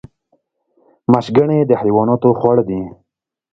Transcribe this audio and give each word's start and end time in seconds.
مشګڼې 1.11 1.59
د 1.65 1.71
حیواناتو 1.81 2.29
خواړه 2.39 2.63
دي 2.69 2.81